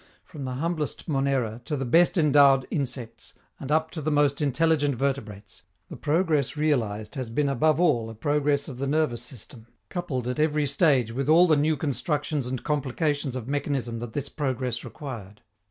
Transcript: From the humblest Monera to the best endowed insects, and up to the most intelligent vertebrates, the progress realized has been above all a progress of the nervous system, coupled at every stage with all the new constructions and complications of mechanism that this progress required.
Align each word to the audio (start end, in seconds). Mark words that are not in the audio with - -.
From 0.25 0.45
the 0.45 0.55
humblest 0.55 1.07
Monera 1.07 1.61
to 1.65 1.77
the 1.77 1.85
best 1.85 2.17
endowed 2.17 2.65
insects, 2.71 3.35
and 3.59 3.71
up 3.71 3.91
to 3.91 4.01
the 4.01 4.09
most 4.09 4.41
intelligent 4.41 4.95
vertebrates, 4.95 5.61
the 5.91 5.95
progress 5.95 6.57
realized 6.57 7.13
has 7.13 7.29
been 7.29 7.47
above 7.47 7.79
all 7.79 8.09
a 8.09 8.15
progress 8.15 8.67
of 8.67 8.79
the 8.79 8.87
nervous 8.87 9.21
system, 9.21 9.67
coupled 9.89 10.27
at 10.27 10.39
every 10.39 10.65
stage 10.65 11.11
with 11.11 11.29
all 11.29 11.45
the 11.45 11.55
new 11.55 11.77
constructions 11.77 12.47
and 12.47 12.63
complications 12.63 13.35
of 13.35 13.47
mechanism 13.47 13.99
that 13.99 14.13
this 14.13 14.27
progress 14.27 14.83
required. 14.83 15.43